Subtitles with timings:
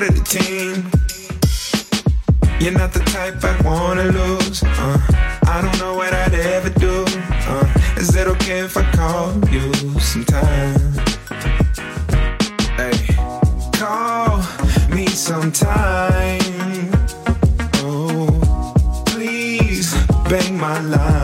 [0.00, 0.90] part of the team.
[2.60, 4.62] You're not the type I wanna lose.
[4.62, 4.98] Uh,
[5.46, 7.04] I don't know what I'd ever do.
[7.52, 7.66] Uh,
[7.96, 10.92] is it okay if I call you sometime?
[12.76, 12.98] Hey,
[13.72, 14.38] call
[14.88, 16.40] me sometime
[19.06, 19.94] Please
[20.28, 21.19] bang my line.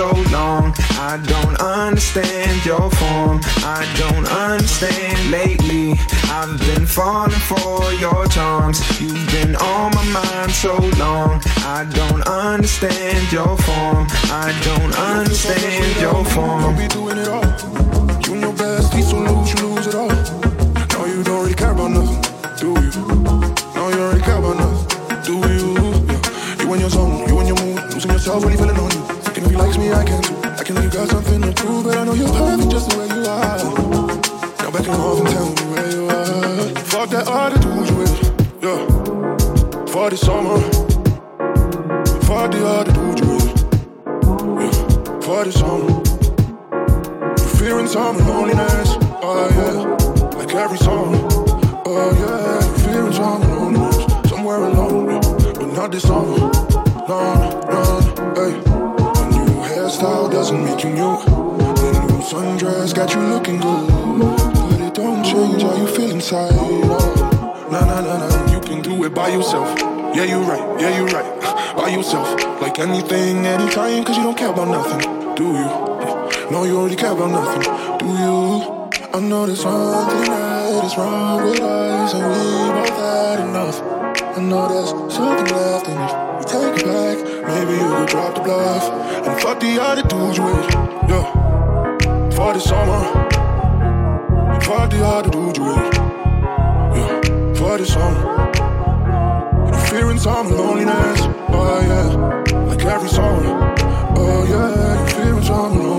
[0.00, 0.72] So long.
[0.96, 3.38] I don't understand your form.
[3.60, 5.92] I don't understand lately.
[6.32, 8.78] I've been falling for your charms.
[8.98, 11.42] You've been on my mind so long.
[11.76, 14.06] I don't understand your form.
[14.44, 16.62] I don't understand your form.
[16.62, 17.50] Don't be doing it all.
[18.24, 20.08] You know best, so lose, you lose it all.
[20.92, 22.22] No, you don't really care about nothing,
[22.56, 22.90] do you?
[23.76, 25.74] No, you don't really care about nothing, do you?
[26.08, 26.64] Yeah.
[26.64, 29.19] You and your song, you and your mood, losing yourself when you feeling on you.
[29.40, 30.22] Thinking if he likes me, I can.
[30.44, 33.06] I can you got something to prove, but I know you're perfect just the way
[33.06, 33.58] you are.
[34.58, 36.74] Now back and off and tell me where you are.
[36.84, 38.16] Fuck that attitude you with,
[38.60, 38.80] yeah.
[39.86, 40.60] For the summer,
[42.26, 43.48] for the attitude you with,
[44.60, 45.20] yeah.
[45.20, 46.04] For the summer,
[47.56, 50.36] fearing some loneliness, oh yeah.
[50.36, 51.14] Like every song,
[51.86, 52.60] oh yeah.
[52.84, 55.20] Fearing some loneliness, somewhere alone,
[55.54, 56.36] but not this summer.
[57.08, 57.20] No,
[57.70, 57.82] no,
[58.36, 58.79] hey.
[60.00, 61.16] Hairstyle doesn't make you new.
[61.20, 66.56] The new sundress got you looking good, but it don't change how you feel inside.
[66.56, 68.50] Nah, nah, nah, nah.
[68.50, 69.78] You can do it by yourself.
[70.16, 70.80] Yeah, you right.
[70.80, 71.28] Yeah, you right.
[71.76, 72.28] By yourself,
[72.62, 75.00] like anything, anytime, cause you don't care about nothing,
[75.34, 76.50] do you?
[76.50, 77.62] No, you already care about nothing,
[77.98, 78.90] do you?
[79.14, 83.82] I know there's something that is wrong with us, and we both had enough.
[84.36, 88.34] I know there's something left, and if we take it back, maybe you could drop
[88.34, 88.84] the bluff
[89.26, 90.02] and fuck the other
[90.40, 90.74] with,
[91.08, 91.26] yeah.
[92.36, 93.02] For the summer,
[94.62, 95.58] fuck the other with,
[96.96, 97.54] yeah.
[97.54, 98.38] For the summer.
[99.88, 102.08] Fearing some loneliness, oh yeah,
[102.68, 103.42] like every song.
[104.16, 105.89] Oh yeah, you fearing some loneliness,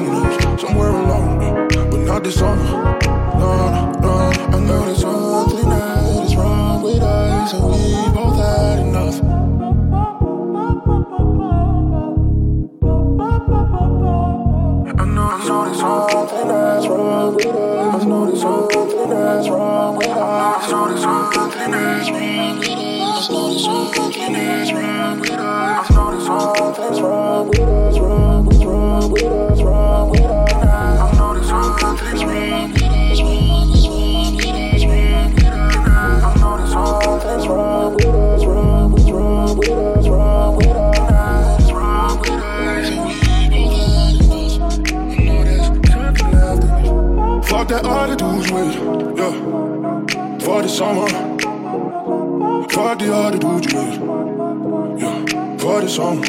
[55.92, 56.24] song.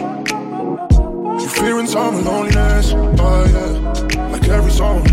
[1.38, 5.11] You fearing time and loneliness, oh yeah, like every song.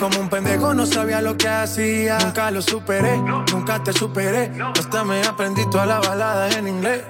[0.00, 2.18] Como un pendejo no sabía lo que hacía.
[2.20, 3.18] Nunca lo superé,
[3.52, 4.50] nunca te superé.
[4.78, 7.02] Hasta me aprendí toda la balada en inglés.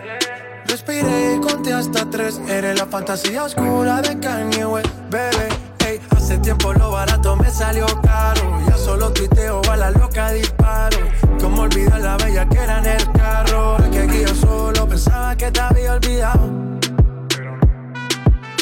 [0.67, 2.41] Respiré y conté hasta tres.
[2.49, 5.49] Eres la fantasía oscura de Kanye West, bebé.
[5.87, 8.61] Ey, hace tiempo lo barato me salió caro.
[8.69, 10.99] Ya solo tuiteo a la loca disparo.
[11.41, 13.79] Como olvidar la bella que era en el carro.
[13.85, 16.51] Es que aquí yo solo pensaba que te había olvidado.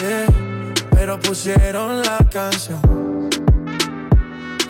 [0.00, 0.26] Yeah,
[0.90, 3.07] pero pusieron la canción.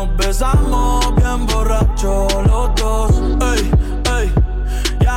[0.00, 3.10] nos besamos bien borracho los dos.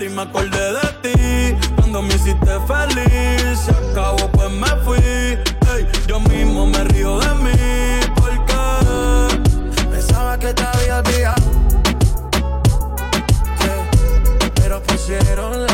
[0.00, 3.58] y me acordé de ti cuando me hiciste feliz.
[3.58, 4.98] Se acabó, pues me fui.
[6.06, 8.54] yo mismo me río de mí porque
[9.90, 11.42] pensaba que te había olvidado.
[14.54, 15.71] pero pusieron la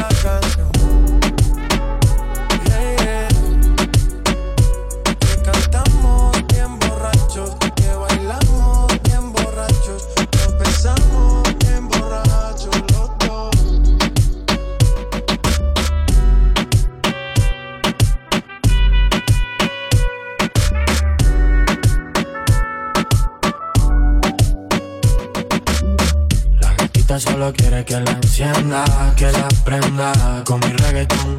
[27.17, 28.85] solo quiere que la encienda,
[29.17, 30.13] que la prenda
[30.45, 31.39] con mi reggaetón.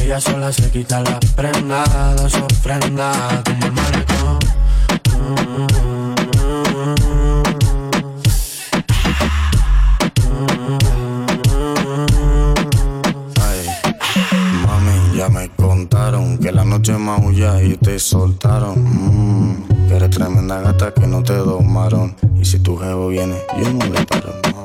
[0.00, 1.84] Ella sola se quita la prenda,
[2.16, 4.38] las ofrenda como el malecón.
[13.42, 13.66] Ay,
[14.64, 18.82] mami, ya me contaron que la noche maulla y te soltaron.
[18.82, 22.16] Mm, que eres tremenda gata que no te domaron.
[22.34, 24.55] Y si tu jevo viene, yo no le paro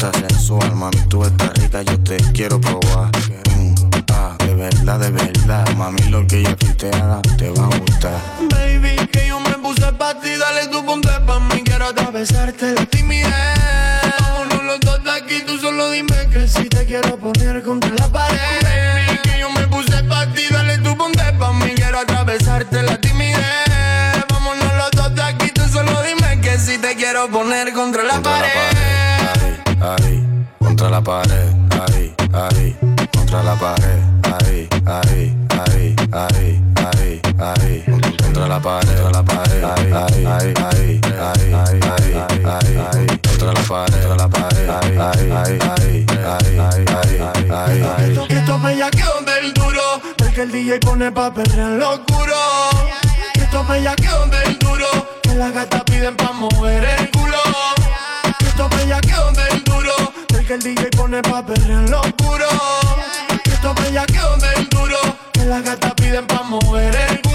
[0.00, 3.10] sensual, mami, tú estás rica, yo te quiero probar.
[3.54, 3.74] Mm,
[4.12, 8.18] ah, de verdad, de verdad, mami, lo que yo te haga te va a gustar.
[8.48, 12.86] Baby, que yo me puse pa' ti, dale tu ponte pa' mí, quiero atravesarte la
[12.86, 13.34] timidez.
[14.20, 18.08] Vámonos los dos de aquí, tú solo dime que si te quiero poner contra la
[18.08, 18.38] pared.
[18.62, 22.98] Baby, que yo me puse pa' ti, dale tu ponte pa' mí, quiero atravesarte la
[22.98, 23.44] timidez.
[24.30, 28.22] Vámonos los dos de aquí, tú solo dime que si te quiero poner contra la
[28.22, 28.79] pared
[29.94, 32.76] ahí, contra la pared, ahí, ahí,
[33.12, 37.82] contra la pared, ahí, ahí, ahí, ahí, ahí, ahí,
[38.22, 41.80] contra la pared, contra la pared, ahí, ahí, ahí, ahí, ahí,
[42.44, 46.84] ahí, ahí, contra la pared, contra la pared, ahí, ahí, ahí, ahí, ahí,
[47.50, 48.12] ahí, ahí.
[48.28, 49.82] Esto es bellaqueón del duro,
[50.16, 52.36] porque el DJ pone pa' perrear lo oscuro.
[53.34, 54.86] Esto es bellaqueón del duro,
[55.22, 57.38] que las gatas piden pa' mover el culo.
[58.40, 59.29] Esto es bellaqueón
[60.50, 62.48] que el DJ pone pa' en lo oscuro.
[63.44, 64.98] Esto bellaqueo del duro,
[65.32, 67.29] que las gatas piden pa' mover el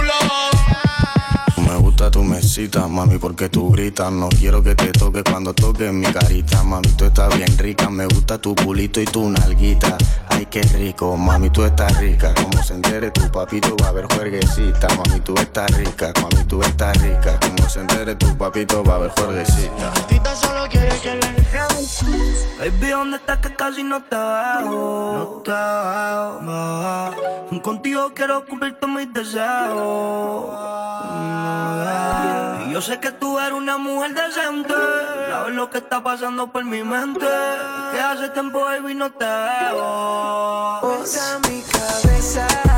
[2.11, 4.11] tu mesita, mami, porque tú gritas.
[4.11, 6.63] No quiero que te toque cuando toques mi carita.
[6.63, 7.89] Mami, tú estás bien rica.
[7.89, 9.97] Me gusta tu pulito y tu nalguita.
[10.29, 12.33] Ay, qué rico, mami, tú estás rica.
[12.33, 14.87] Como se entere tu papito va a haber juerguecita.
[14.89, 17.39] Mami, tú estás rica, mami, tú estás rica.
[17.39, 19.93] Como se entere tu papito va a haber juerguecita.
[20.23, 21.35] La solo quiere que le
[22.57, 24.61] Baby, ¿dónde estás que casi no te veo?
[24.63, 26.39] No te veo,
[27.61, 30.45] Contigo quiero cumplir todos mis deseos.
[32.67, 34.73] Y yo sé que tú eres una mujer decente.
[35.29, 37.25] Sabes lo que está pasando por mi mente.
[37.91, 40.79] Que hace tiempo, baby, no te veo.
[40.81, 42.74] Posa mi cabeza.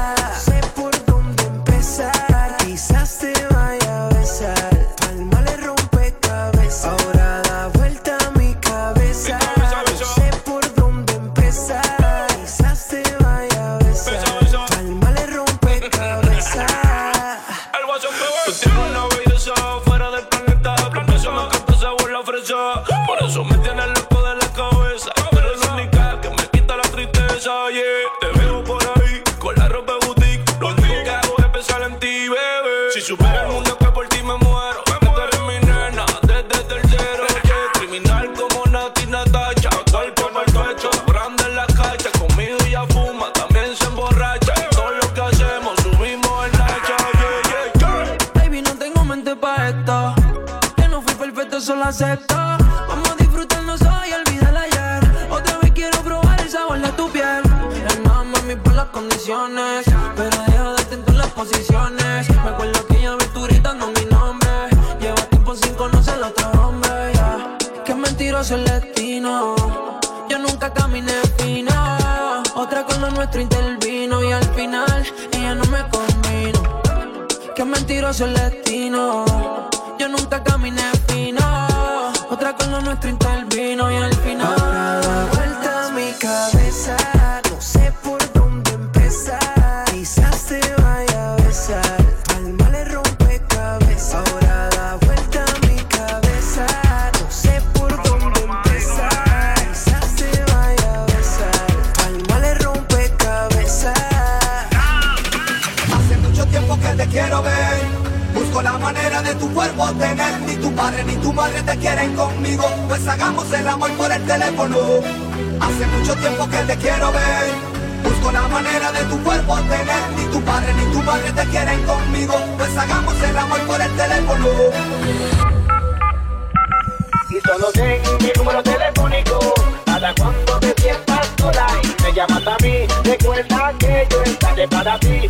[132.17, 132.87] Llamas a mí.
[133.03, 135.29] Recuerda que yo estaré para ti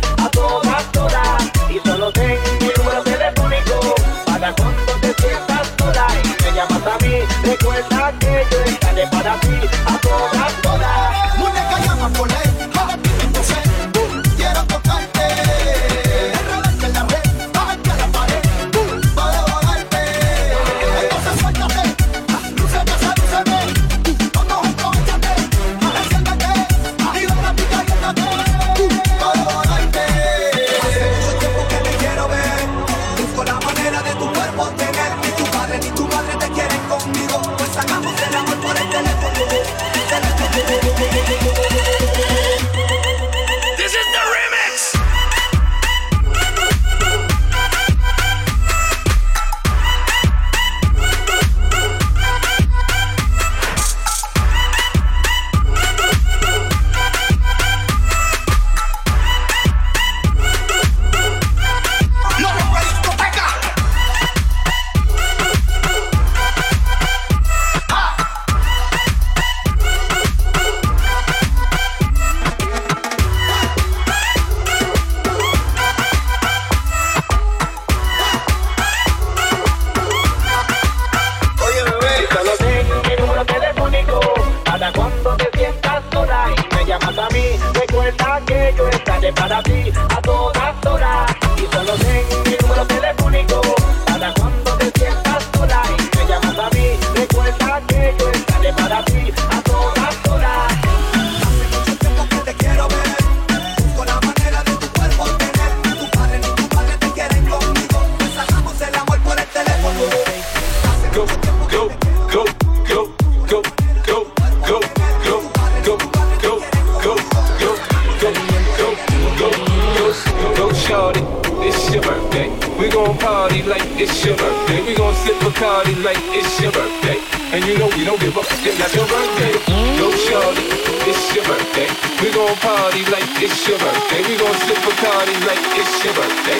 [132.48, 134.22] gon' party like it's your birthday.
[134.26, 136.58] We gon' sip a party like it's your birthday.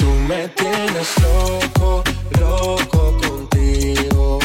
[0.00, 2.02] Tú me tienes loco,
[2.40, 4.38] loco contigo.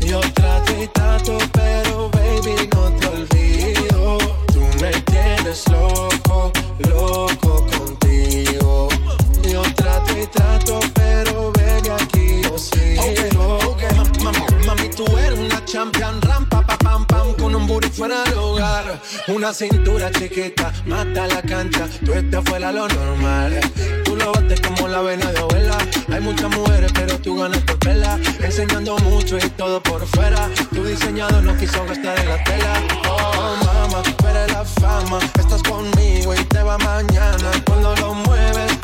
[0.00, 4.18] Yo trato y trato, pero baby no te olvido.
[4.52, 6.52] Tu me tienes loco,
[6.90, 8.88] loco contigo.
[9.42, 13.02] Yo trato y trato, pero baby aquí yo sigo.
[13.02, 13.30] Okay,
[13.68, 14.22] okay.
[14.22, 16.20] Mami, mami, tú eres una champion.
[16.22, 16.43] Ram
[17.74, 19.00] morir fuera del hogar.
[19.28, 21.88] Una cintura chiquita, mata la cancha.
[22.04, 23.60] Tú estás fuera lo normal.
[24.04, 25.76] Tú lo bates como la vena de abuela.
[26.12, 28.18] Hay muchas mujeres, pero tú ganas por vela.
[28.40, 30.48] Enseñando mucho y todo por fuera.
[30.72, 32.74] Tu diseñador no quiso gastar en la tela.
[33.08, 35.18] Oh, mama, pero la fama.
[35.38, 37.50] Estás conmigo y te va mañana.
[37.66, 38.83] Cuando lo mueves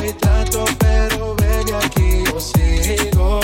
[0.00, 3.40] retrato, pero baby, aquí yo sigo.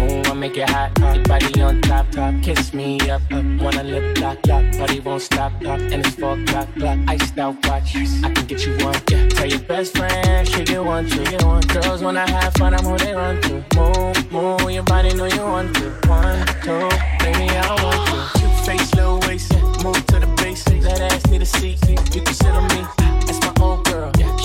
[0.00, 2.34] Ooh, I make it hot, your body on top, top.
[2.42, 3.44] Kiss me up, up.
[3.60, 4.64] Wanna lip lock, lock.
[4.76, 5.80] Party won't stop, lock.
[5.80, 6.98] And it's four o'clock, block.
[7.08, 7.96] Iced out watch.
[7.96, 9.28] I can get you one, yeah.
[9.28, 11.62] Tell your best friend, she get one, she get one.
[11.62, 13.64] Girls, when I have fun, I'm who they run to.
[13.76, 15.90] Move, move, your body know you want to.
[16.08, 16.88] One, two,
[17.20, 18.38] baby, I want to.
[18.38, 19.52] Cute face, little waist,
[19.82, 20.84] move to the basics.
[20.84, 21.78] That ass need a seat,
[22.14, 22.84] you can sit on me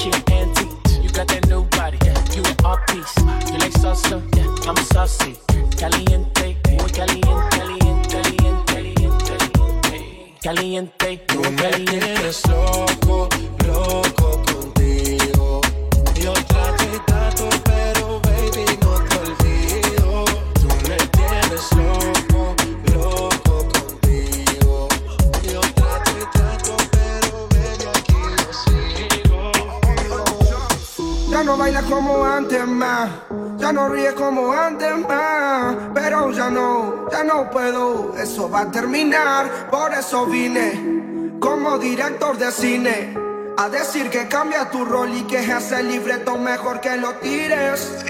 [0.08, 1.04] Antique.
[1.04, 1.98] You got that new body.
[2.34, 3.18] You an art piece.
[3.52, 4.24] You like salsa?
[4.36, 4.70] Yeah.
[4.70, 5.36] I'm a saucy.
[5.78, 6.56] Caliente.
[6.72, 7.58] Muy caliente.
[7.58, 8.10] Caliente.
[8.10, 8.96] Caliente.
[9.22, 10.38] Caliente.
[10.42, 11.18] Caliente.
[11.28, 13.28] Tú me tienes loco,
[13.68, 14.49] loco
[31.40, 33.10] Ya no baila como antes más,
[33.58, 38.70] ya no ríe como antes más, pero ya no, ya no puedo, eso va a
[38.70, 43.14] terminar, por eso vine como director de cine.
[43.58, 48.04] A decir que cambia tu rol y que ese libreto mejor que lo tires.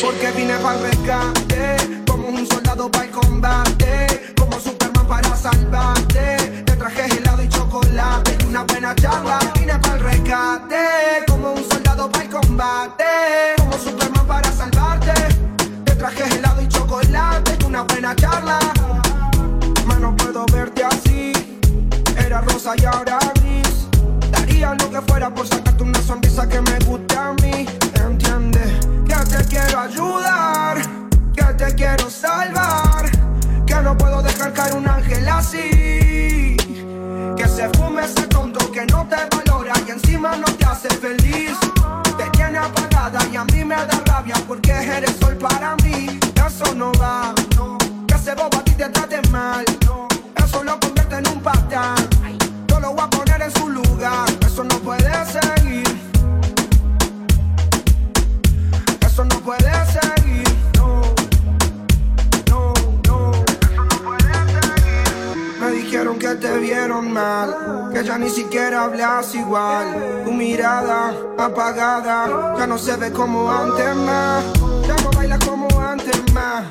[0.00, 6.62] Porque vine para el rescate, como un soldado para el combate, como super para salvarte.
[6.66, 9.38] Te traje helado y chocolate y una buena charla.
[9.58, 13.04] Vine para el rescate, como un soldado para el combate,
[13.58, 15.14] como Superman para salvarte.
[15.84, 18.58] Te traje helado y chocolate y una buena charla.
[19.86, 21.32] Mano, puedo verte así.
[22.16, 23.18] Era rosa y ahora
[24.76, 27.66] lo que fuera por sacarte una sonrisa que me guste a mí.
[27.94, 28.60] Entiende
[29.06, 30.78] que te quiero ayudar,
[31.34, 32.87] que te quiero salvar,
[33.88, 36.56] no puedo dejar caer un ángel así.
[37.38, 41.56] Que se fume ese tonto que no te valora y encima no te hace feliz.
[42.18, 46.20] Te tiene apagada y a mí me da rabia porque eres sol para mí.
[46.46, 47.34] Eso no va,
[48.06, 49.64] que ese bobo a ti te trate mal.
[50.44, 51.96] Eso lo convierte en un patán.
[52.68, 54.28] Yo lo voy a poner en su lugar.
[54.46, 54.97] Eso no puede
[66.48, 70.22] te vieron mal, que ya ni siquiera hablas igual.
[70.24, 74.44] Tu mirada apagada ya no se ve como antes más.
[74.86, 76.64] Ya no baila como antes más.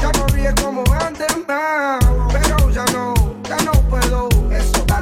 [0.00, 1.98] Ya no ríe como antes más.
[2.32, 3.14] Pero ya no,
[3.48, 4.28] ya no puedo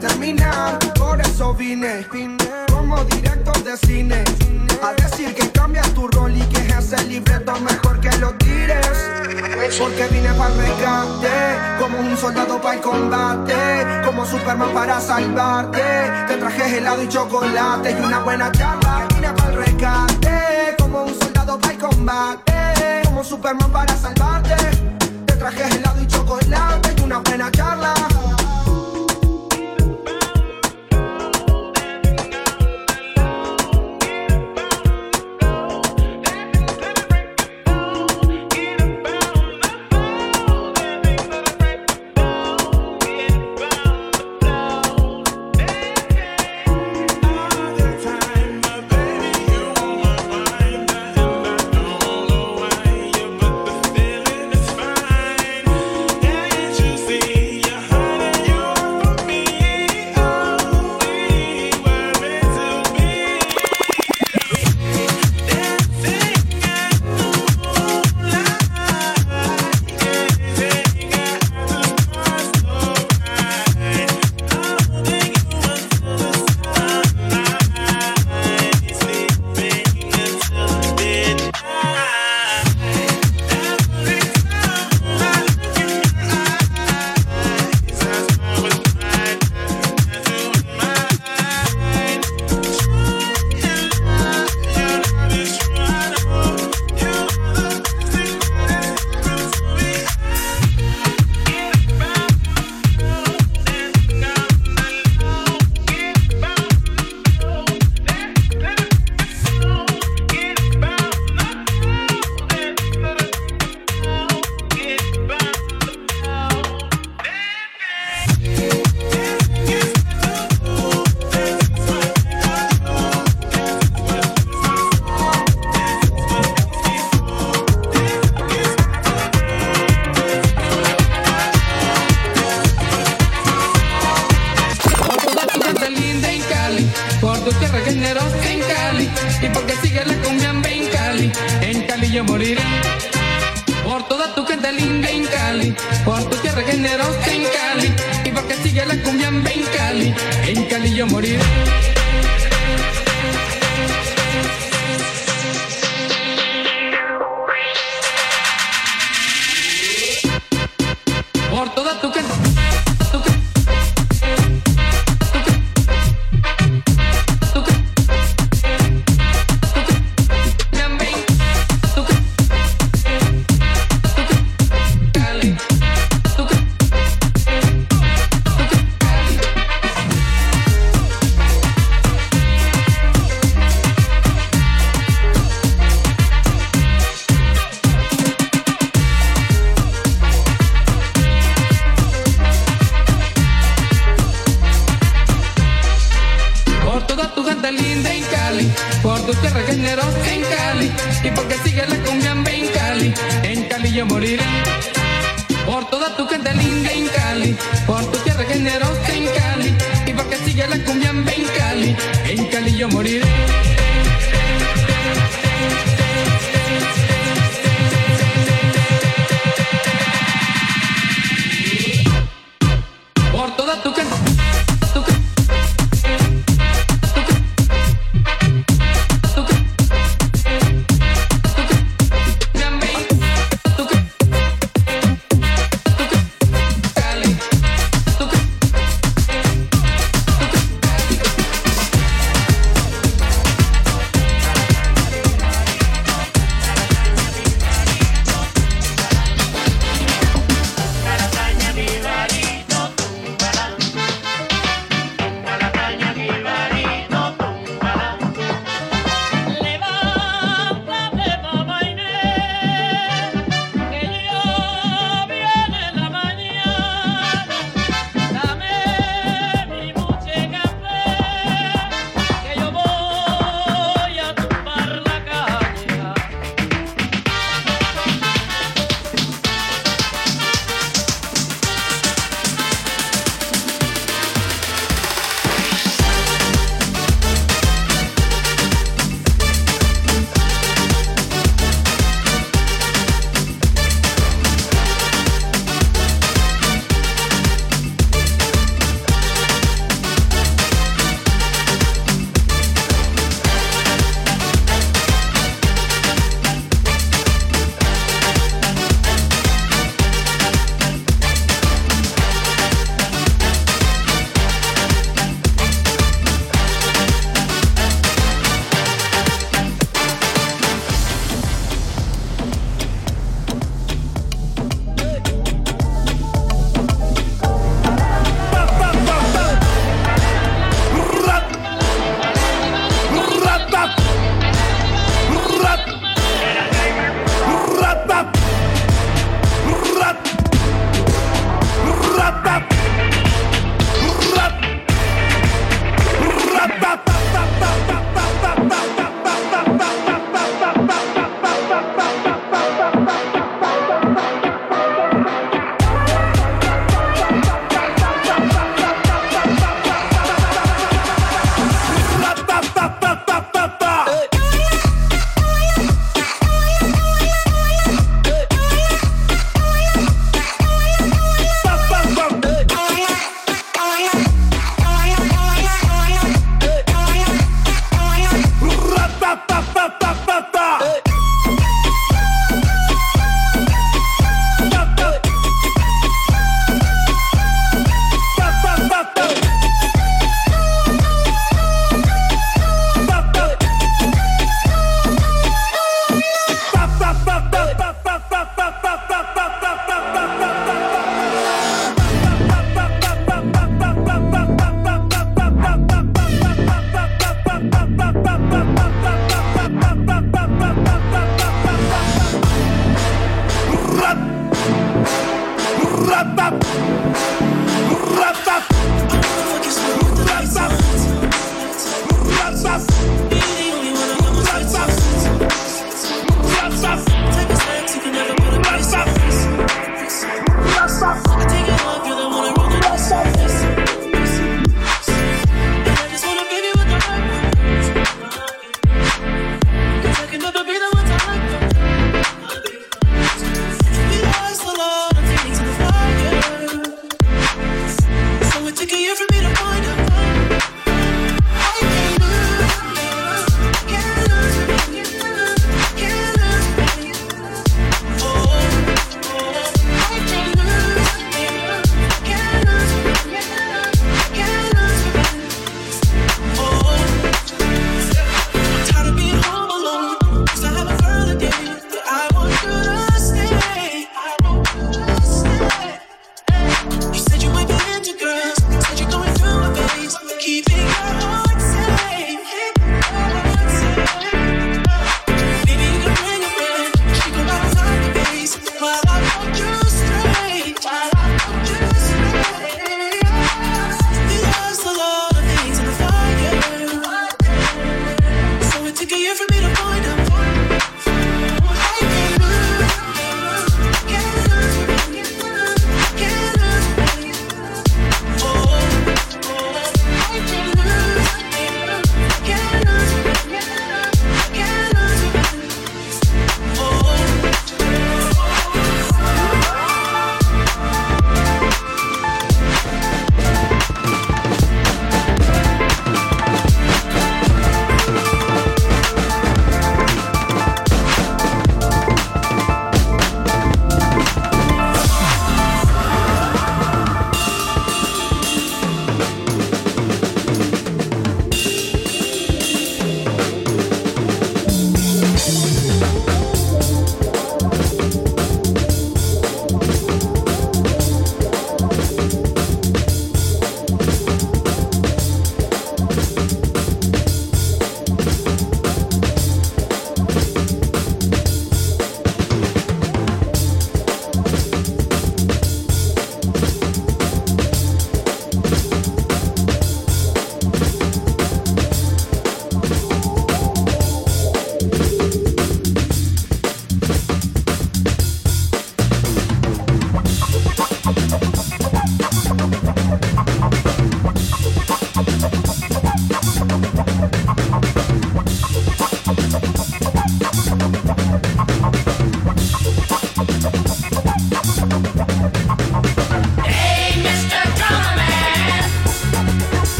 [0.00, 0.78] terminar.
[0.94, 2.06] Por eso vine,
[2.72, 4.24] como director de cine.
[4.82, 9.25] A decir que cambias tu rol y que es el libreto mejor que lo tires.
[9.78, 13.54] Porque vine para el rescate, como un soldado para el combate,
[14.04, 15.80] como Superman para salvarte.
[16.28, 19.06] Te traje helado y chocolate y una buena charla.
[19.14, 22.52] Vine para el rescate, como un soldado para el combate,
[23.04, 24.56] como Superman para salvarte.
[25.26, 28.15] Te traje helado y chocolate y una buena charla.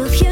[0.00, 0.27] of you.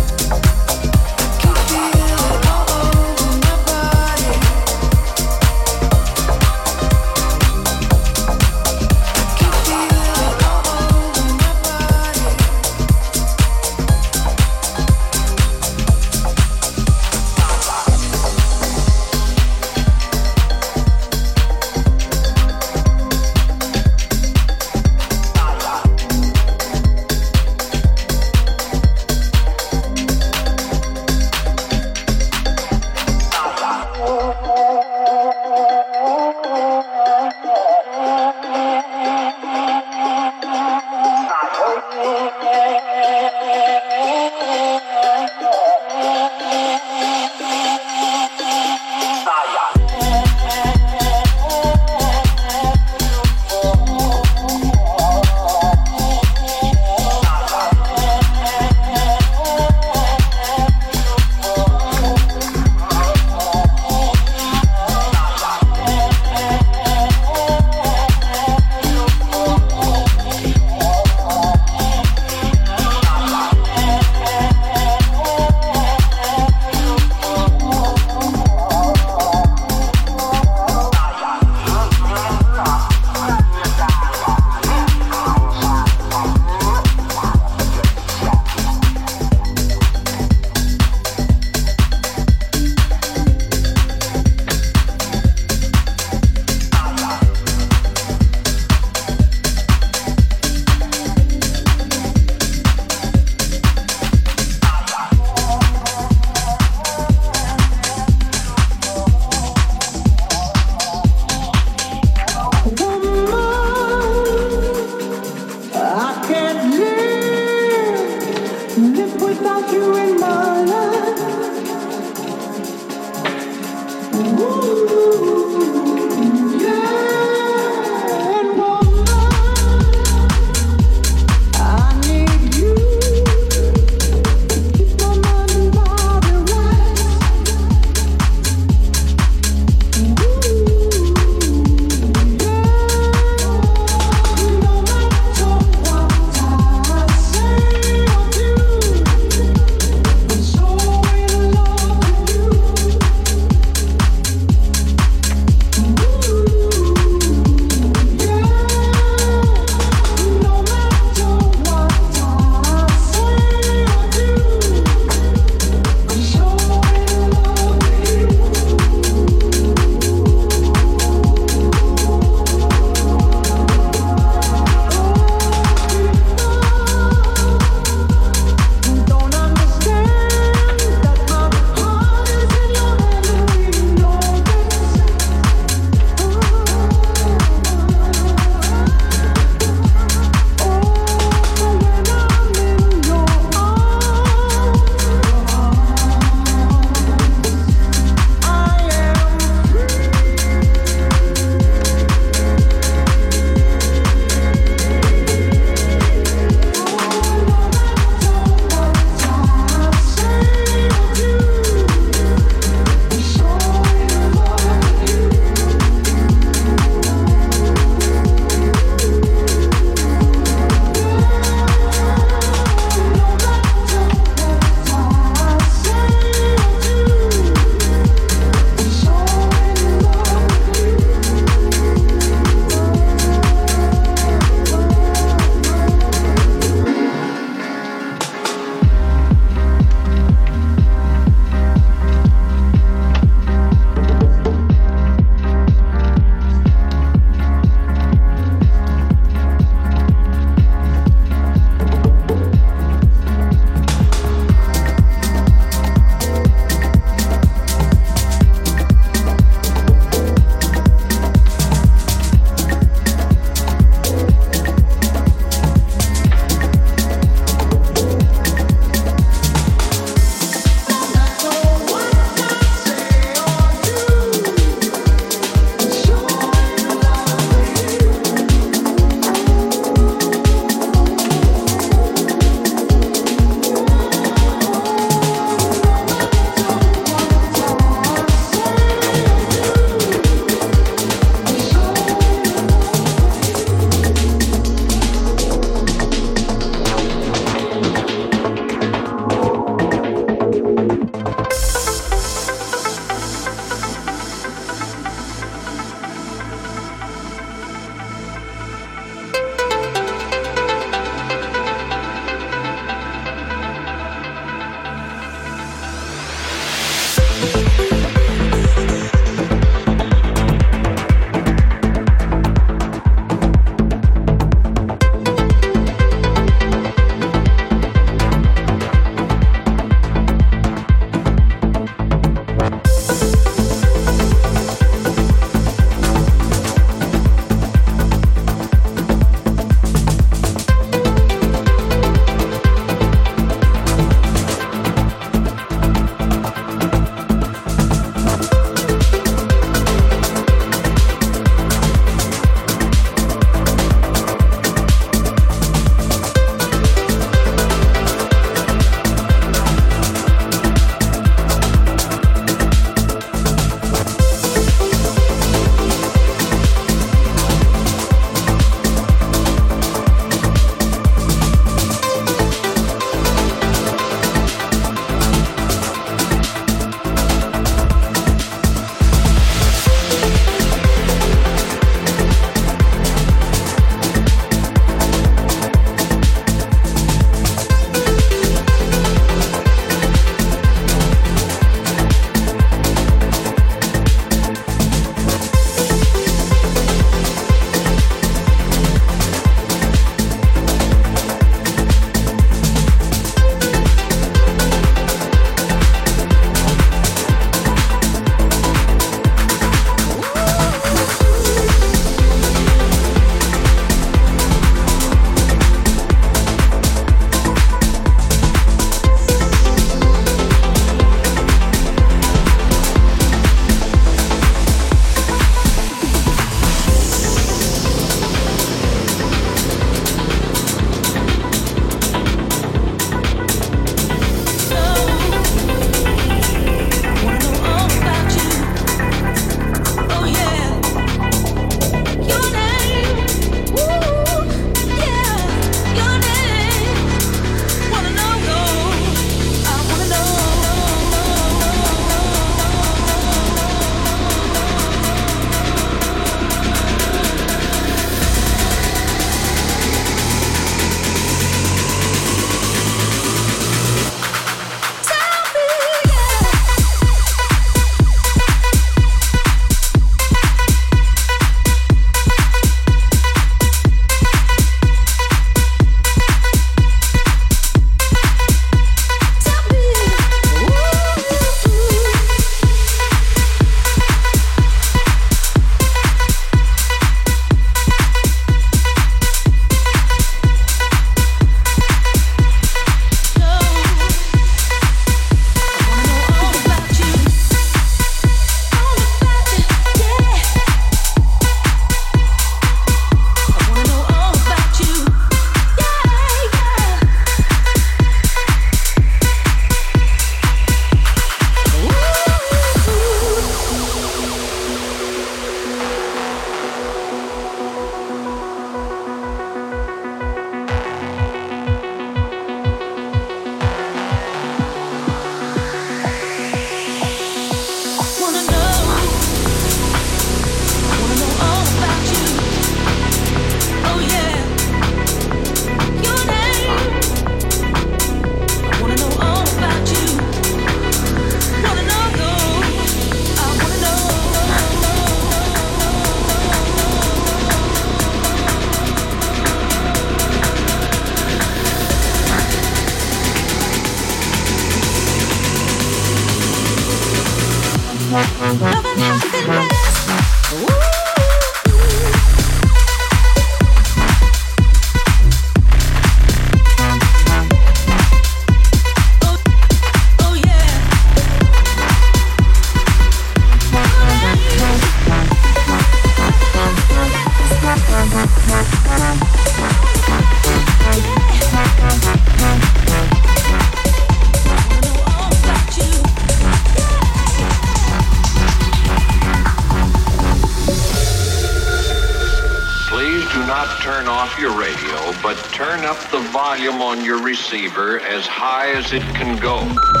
[594.21, 599.01] off your radio, but turn up the volume on your receiver as high as it
[599.15, 600.00] can go.